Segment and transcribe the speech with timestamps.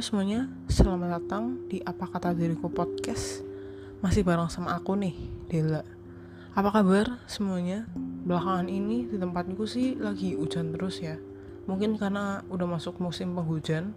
[0.00, 3.44] Halo semuanya, selamat datang di Apa Kata Diriku Podcast.
[4.00, 5.12] Masih bareng sama aku nih,
[5.44, 5.84] Dela.
[6.56, 7.84] Apa kabar semuanya?
[8.24, 11.20] Belakangan ini di tempatku sih lagi hujan terus ya.
[11.68, 13.92] Mungkin karena udah masuk musim penghujan.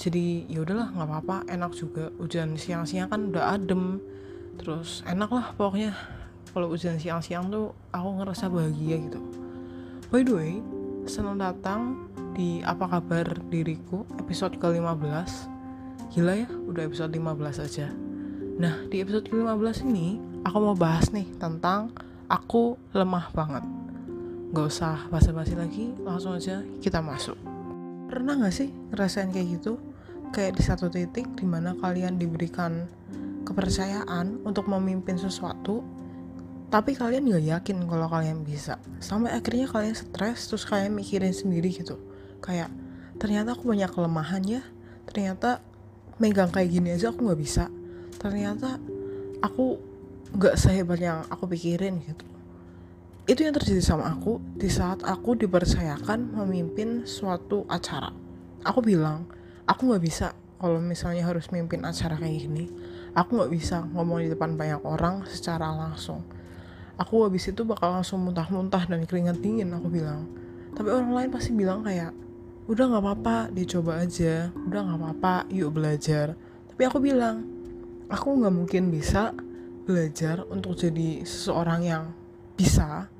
[0.00, 2.08] Jadi ya udahlah nggak apa-apa, enak juga.
[2.16, 4.00] Hujan siang-siang kan udah adem.
[4.56, 6.00] Terus enak lah pokoknya.
[6.56, 9.20] Kalau hujan siang-siang tuh aku ngerasa bahagia gitu.
[10.08, 10.64] By the way,
[11.04, 14.06] senang datang di Apa Kabar Diriku?
[14.22, 15.50] Episode ke-15
[16.10, 17.86] Gila ya, udah episode 15 aja.
[18.58, 21.94] Nah, di episode ke-15 ini aku mau bahas nih tentang
[22.26, 23.62] aku lemah banget.
[24.50, 27.38] Gak usah basa-basi lagi, langsung aja kita masuk.
[28.10, 29.78] Pernah gak sih ngerasain kayak gitu?
[30.34, 32.90] Kayak di satu titik di mana kalian diberikan
[33.46, 35.82] kepercayaan untuk memimpin sesuatu
[36.70, 38.82] tapi kalian gak yakin kalau kalian bisa.
[38.98, 42.09] Sampai akhirnya kalian stres terus kalian mikirin sendiri gitu
[42.40, 42.72] kayak
[43.20, 44.62] ternyata aku banyak kelemahan ya.
[45.06, 45.60] Ternyata
[46.20, 47.68] megang kayak gini aja aku nggak bisa.
[48.20, 48.76] Ternyata
[49.40, 49.80] aku
[50.36, 52.24] nggak sehebat yang aku pikirin gitu.
[53.24, 58.10] Itu yang terjadi sama aku di saat aku dipercayakan memimpin suatu acara.
[58.66, 59.28] Aku bilang
[59.64, 62.68] aku nggak bisa kalau misalnya harus memimpin acara kayak gini.
[63.16, 66.20] Aku nggak bisa ngomong di depan banyak orang secara langsung.
[67.00, 70.28] Aku habis itu bakal langsung muntah-muntah dan keringat dingin aku bilang.
[70.76, 72.12] Tapi orang lain pasti bilang kayak
[72.70, 74.54] udah nggak apa-apa dicoba aja.
[74.54, 76.38] Udah nggak apa-apa yuk belajar.
[76.70, 77.42] Tapi aku bilang
[78.06, 79.34] aku nggak mungkin bisa
[79.90, 82.04] belajar untuk jadi seseorang yang
[82.54, 83.10] bisa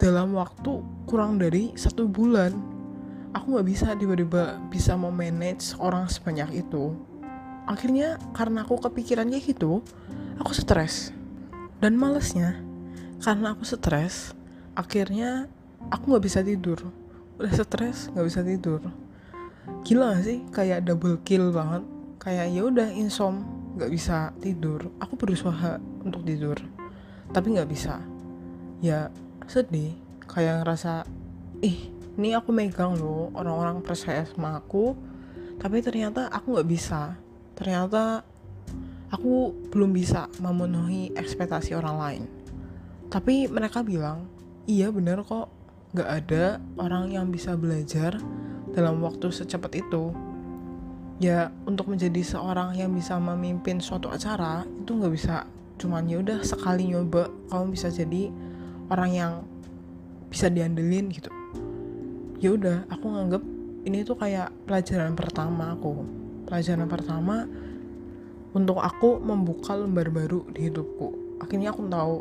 [0.00, 2.56] dalam waktu kurang dari satu bulan.
[3.36, 6.96] Aku nggak bisa tiba-tiba bisa memanage orang sebanyak itu.
[7.68, 9.84] Akhirnya karena aku kepikiran kayak gitu
[10.40, 11.12] aku stres.
[11.76, 12.56] Dan malesnya
[13.20, 14.32] karena aku stres
[14.72, 15.44] akhirnya
[15.92, 17.01] aku nggak bisa tidur
[17.42, 18.80] udah stres nggak bisa tidur.
[19.82, 20.46] Gila sih?
[20.54, 21.82] Kayak double kill banget.
[22.22, 23.42] Kayak ya udah insom
[23.74, 24.94] nggak bisa tidur.
[25.02, 26.54] Aku berusaha untuk tidur
[27.34, 27.98] tapi nggak bisa.
[28.78, 29.10] Ya
[29.50, 29.98] sedih.
[30.30, 31.02] Kayak ngerasa
[31.66, 34.94] ih ini aku megang loh orang-orang percaya sama aku
[35.58, 37.18] tapi ternyata aku nggak bisa.
[37.58, 38.22] Ternyata
[39.10, 42.22] aku belum bisa memenuhi ekspektasi orang lain.
[43.10, 44.30] Tapi mereka bilang
[44.70, 45.61] iya bener kok
[45.92, 48.16] gak ada orang yang bisa belajar
[48.72, 50.12] dalam waktu secepat itu.
[51.20, 55.46] Ya untuk menjadi seorang yang bisa memimpin suatu acara itu nggak bisa.
[55.78, 58.32] Cuman ya udah sekali nyoba kamu bisa jadi
[58.90, 59.32] orang yang
[60.32, 61.30] bisa diandelin gitu.
[62.42, 63.42] Ya udah aku nganggep
[63.86, 66.02] ini tuh kayak pelajaran pertama aku.
[66.48, 67.46] Pelajaran pertama
[68.56, 71.38] untuk aku membuka lembar baru di hidupku.
[71.38, 72.16] Akhirnya aku tahu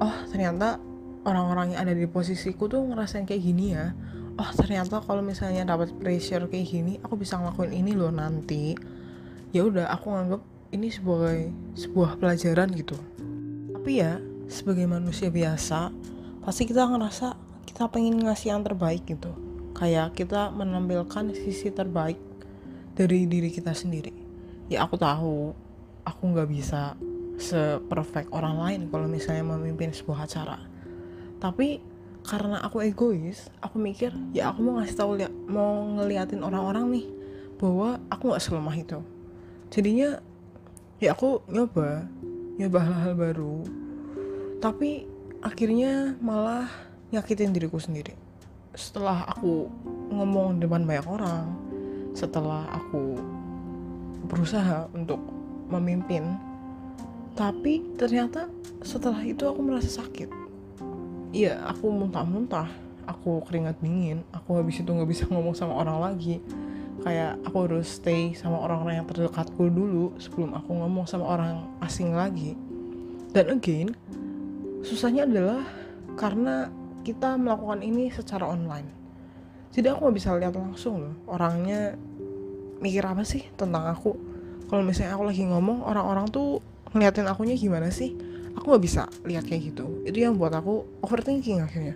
[0.00, 0.80] oh ternyata
[1.24, 3.92] orang-orang yang ada di posisiku tuh ngerasain kayak gini ya.
[4.40, 8.72] Oh ternyata kalau misalnya dapat pressure kayak gini aku bisa ngelakuin ini loh nanti.
[9.52, 10.42] Ya udah aku nganggap
[10.72, 12.96] ini sebagai sebuah pelajaran gitu.
[13.76, 14.16] Tapi ya
[14.48, 15.92] sebagai manusia biasa
[16.40, 17.36] pasti kita ngerasa
[17.68, 19.34] kita pengen ngasih yang terbaik gitu.
[19.76, 22.16] Kayak kita menampilkan sisi terbaik
[22.96, 24.12] dari diri kita sendiri.
[24.72, 25.52] Ya aku tahu
[26.06, 26.96] aku nggak bisa
[27.40, 30.69] seperfect orang lain kalau misalnya memimpin sebuah acara
[31.40, 31.80] tapi
[32.20, 37.06] karena aku egois aku mikir ya aku mau ngasih tahu lihat mau ngeliatin orang-orang nih
[37.56, 39.00] bahwa aku nggak selemah itu.
[39.72, 40.20] Jadinya
[41.00, 42.04] ya aku nyoba
[42.60, 43.56] nyoba hal-hal baru
[44.60, 45.08] tapi
[45.40, 46.68] akhirnya malah
[47.08, 48.12] nyakitin diriku sendiri.
[48.76, 49.66] Setelah aku
[50.12, 51.48] ngomong depan banyak orang
[52.12, 53.16] setelah aku
[54.28, 55.18] berusaha untuk
[55.70, 56.36] memimpin
[57.38, 58.50] tapi ternyata
[58.82, 60.39] setelah itu aku merasa sakit
[61.30, 62.68] iya aku muntah-muntah.
[63.08, 64.22] Aku keringat dingin.
[64.30, 66.38] Aku habis itu nggak bisa ngomong sama orang lagi.
[67.00, 72.12] Kayak aku harus stay sama orang-orang yang terdekatku dulu sebelum aku ngomong sama orang asing
[72.12, 72.54] lagi.
[73.32, 73.96] Dan again
[74.84, 75.64] susahnya adalah
[76.16, 76.68] karena
[77.02, 78.86] kita melakukan ini secara online.
[79.72, 81.94] Jadi aku nggak bisa lihat langsung loh orangnya
[82.82, 84.12] mikir apa sih tentang aku.
[84.68, 86.62] Kalau misalnya aku lagi ngomong orang-orang tuh
[86.94, 90.02] ngeliatin akunya gimana sih aku nggak bisa lihat kayak gitu.
[90.06, 91.94] Itu yang buat aku overthinking akhirnya.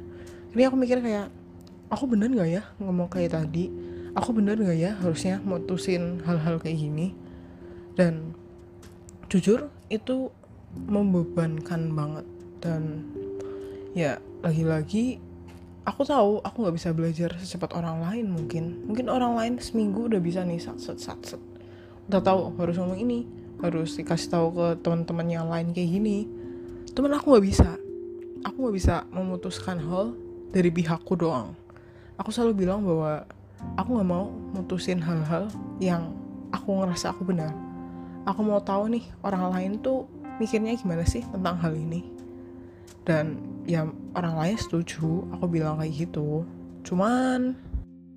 [0.54, 1.30] Ini aku mikir kayak
[1.90, 3.70] aku bener nggak ya ngomong kayak tadi?
[4.14, 7.10] Aku bener nggak ya harusnya mutusin hal-hal kayak gini?
[7.98, 8.34] Dan
[9.26, 10.30] jujur itu
[10.86, 12.26] membebankan banget.
[12.62, 13.02] Dan
[13.94, 15.18] ya lagi-lagi
[15.84, 18.86] aku tahu aku nggak bisa belajar secepat orang lain mungkin.
[18.86, 21.42] Mungkin orang lain seminggu udah bisa nih sat sat sat sat.
[22.06, 23.26] Udah tahu harus ngomong ini
[23.62, 26.28] harus dikasih tahu ke teman-teman yang lain kayak gini
[26.94, 27.70] cuman aku nggak bisa.
[28.46, 30.14] Aku nggak bisa memutuskan hal
[30.55, 31.52] dari pihakku doang.
[32.17, 33.26] Aku selalu bilang bahwa
[33.75, 35.50] aku nggak mau mutusin hal-hal
[35.82, 36.14] yang
[36.55, 37.50] aku ngerasa aku benar.
[38.25, 40.06] Aku mau tahu nih orang lain tuh
[40.38, 42.06] mikirnya gimana sih tentang hal ini?
[43.05, 43.37] Dan
[43.69, 43.85] ya
[44.17, 46.46] orang lain setuju aku bilang kayak gitu.
[46.87, 47.58] Cuman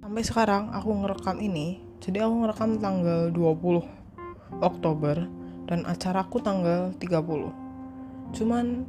[0.05, 5.27] sampai sekarang aku ngerekam ini jadi aku ngerekam tanggal 20 Oktober
[5.67, 7.66] dan acaraku tanggal 30
[8.35, 8.87] cuman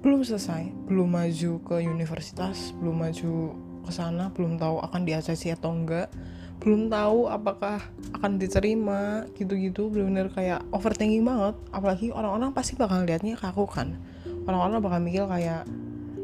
[0.00, 3.52] belum selesai belum maju ke universitas belum maju
[3.84, 6.12] ke sana belum tahu akan di ACC atau enggak.
[6.60, 7.80] Belum tahu apakah
[8.12, 9.88] akan diterima gitu-gitu.
[9.88, 11.56] Benar-benar kayak overthinking banget.
[11.72, 13.96] Apalagi orang-orang pasti bakal liatnya ke aku kan.
[14.44, 15.64] Orang-orang bakal mikir kayak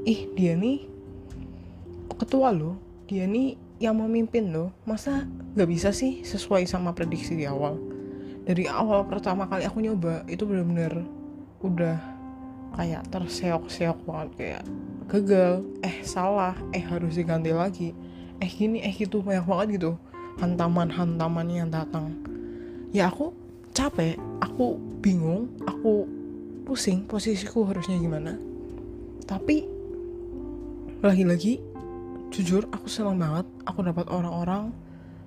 [0.04, 0.86] ih dia nih
[2.20, 2.76] ketua loh.
[3.08, 4.76] Dia nih yang memimpin loh.
[4.84, 5.24] Masa
[5.56, 7.80] nggak bisa sih sesuai sama prediksi di awal?
[8.46, 11.02] Dari awal pertama kali aku nyoba itu benar-benar
[11.64, 12.15] udah
[12.76, 14.62] kayak terseok-seok banget kayak
[15.08, 15.64] gagal.
[15.80, 16.54] Eh salah.
[16.76, 17.96] Eh harus diganti lagi.
[18.38, 19.24] Eh gini eh gitu.
[19.24, 19.92] Banyak banget gitu
[20.36, 22.12] hantaman-hantaman yang datang.
[22.92, 23.32] Ya aku
[23.72, 24.20] capek.
[24.44, 25.48] Aku bingung.
[25.64, 26.04] Aku
[26.68, 28.36] pusing posisiku harusnya gimana.
[29.24, 29.64] Tapi
[31.00, 31.58] lagi-lagi
[32.28, 33.48] jujur aku senang banget.
[33.64, 34.70] Aku dapat orang-orang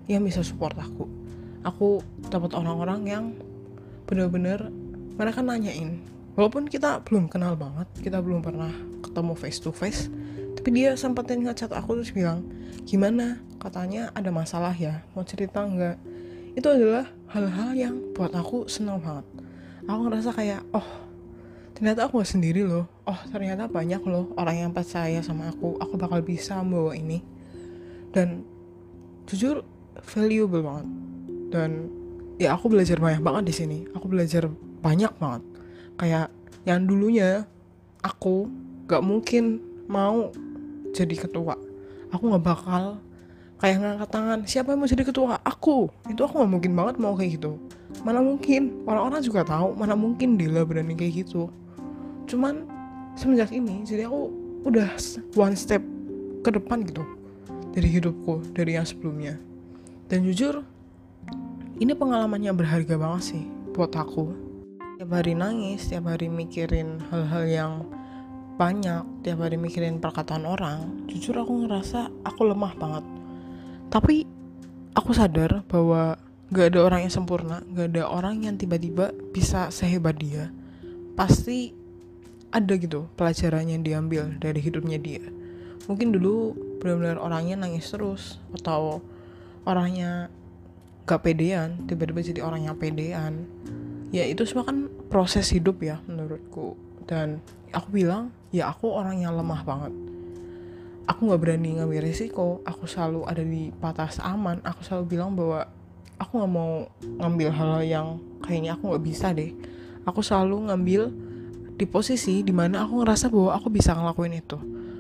[0.06, 1.10] yang bisa support aku.
[1.66, 2.00] Aku
[2.30, 3.26] dapat orang-orang yang
[4.08, 4.72] bener-bener
[5.20, 6.00] mereka nanyain
[6.34, 8.74] walaupun kita belum kenal banget kita belum pernah
[9.06, 10.12] ketemu face to face
[10.60, 12.44] tapi dia sempetin ngechat aku terus bilang
[12.84, 13.40] gimana?
[13.64, 15.08] Katanya ada masalah ya?
[15.16, 15.96] Mau cerita nggak?
[16.52, 19.24] Itu adalah hal-hal yang buat aku senang banget.
[19.88, 20.84] Aku ngerasa kayak oh
[21.80, 22.92] ternyata aku gak sendiri loh.
[23.08, 25.80] Oh ternyata banyak loh orang yang percaya sama aku.
[25.80, 27.24] Aku bakal bisa membawa ini.
[28.12, 28.44] Dan
[29.32, 29.64] jujur
[30.12, 30.88] valuable banget.
[31.56, 31.88] Dan
[32.36, 33.80] ya aku belajar banyak banget di sini.
[33.96, 34.52] Aku belajar
[34.84, 35.44] banyak banget
[36.00, 36.32] kayak
[36.64, 37.44] yang dulunya
[38.00, 38.48] aku
[38.88, 39.60] gak mungkin
[39.92, 40.32] mau
[40.96, 41.60] jadi ketua.
[42.10, 42.98] Aku nggak bakal
[43.62, 45.38] kayak ngangkat tangan siapa yang mau jadi ketua?
[45.46, 45.92] Aku.
[46.10, 47.60] Itu aku nggak mungkin banget mau kayak gitu.
[48.02, 51.52] Mana mungkin orang-orang juga tahu mana mungkin Dila berani kayak gitu.
[52.26, 52.66] Cuman
[53.14, 54.32] semenjak ini jadi aku
[54.66, 54.90] udah
[55.38, 55.84] one step
[56.42, 57.04] ke depan gitu
[57.76, 59.38] dari hidupku dari yang sebelumnya.
[60.10, 60.66] Dan jujur
[61.78, 63.44] ini pengalamannya berharga banget sih
[63.78, 64.49] buat aku
[65.00, 67.74] tiap hari nangis tiap hari mikirin hal-hal yang
[68.60, 73.08] banyak tiap hari mikirin perkataan orang jujur aku ngerasa aku lemah banget.
[73.88, 74.28] Tapi
[74.92, 76.20] aku sadar bahwa
[76.52, 80.52] gak ada orang yang sempurna gak ada orang yang tiba-tiba bisa sehebat dia.
[81.16, 81.72] Pasti
[82.52, 85.24] ada gitu pelajaran yang diambil dari hidupnya dia.
[85.88, 89.00] Mungkin dulu benar-benar orangnya nangis terus atau
[89.64, 90.28] orangnya
[91.08, 93.48] gak pedean tiba-tiba jadi orang yang pedean
[94.10, 96.78] ya itu semua kan proses hidup ya menurutku.
[97.10, 97.42] Dan
[97.74, 99.94] aku bilang ya aku orang yang lemah banget.
[101.10, 102.62] Aku nggak berani ngambil risiko.
[102.66, 104.62] Aku selalu ada di batas aman.
[104.62, 105.66] Aku selalu bilang bahwa
[106.22, 108.08] aku nggak mau ngambil hal yang
[108.46, 109.50] kayaknya aku nggak bisa deh.
[110.06, 111.02] Aku selalu ngambil
[111.80, 114.58] di posisi di mana aku ngerasa bahwa aku bisa ngelakuin itu.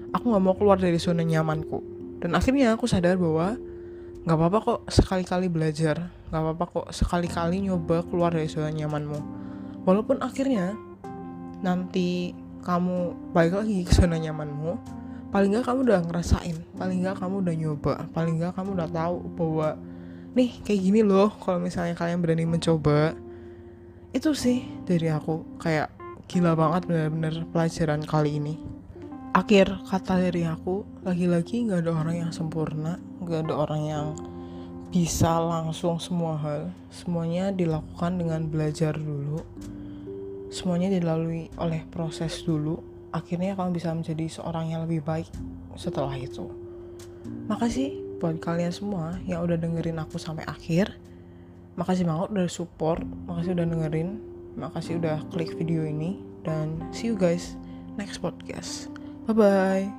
[0.09, 1.83] Aku nggak mau keluar dari zona nyamanku.
[2.19, 3.53] Dan akhirnya aku sadar bahwa
[4.23, 6.11] nggak apa-apa kok sekali-kali belajar.
[6.31, 9.19] Nggak apa-apa kok sekali-kali nyoba keluar dari zona nyamanmu.
[9.83, 10.75] Walaupun akhirnya
[11.63, 14.99] nanti kamu balik lagi ke zona nyamanmu
[15.29, 19.17] paling nggak kamu udah ngerasain paling nggak kamu udah nyoba paling nggak kamu udah tahu
[19.37, 19.77] bahwa
[20.37, 23.17] nih kayak gini loh kalau misalnya kalian berani mencoba.
[24.09, 25.93] Itu sih dari aku kayak
[26.29, 28.55] gila banget bener-bener pelajaran kali ini.
[29.33, 32.97] Akhir kata dari aku lagi-lagi nggak ada orang yang sempurna
[33.29, 34.07] nggak ada orang yang
[34.89, 36.73] bisa langsung semua hal.
[36.89, 39.45] Semuanya dilakukan dengan belajar dulu.
[40.49, 42.81] Semuanya dilalui oleh proses dulu.
[43.13, 45.29] Akhirnya kamu bisa menjadi seorang yang lebih baik
[45.77, 46.49] setelah itu.
[47.45, 50.97] Makasih buat kalian semua yang udah dengerin aku sampai akhir.
[51.77, 53.05] Makasih banget udah support.
[53.29, 54.09] Makasih udah dengerin.
[54.57, 56.17] Makasih udah klik video ini.
[56.41, 57.53] Dan see you guys
[57.93, 58.89] next podcast.
[59.29, 59.98] Bye bye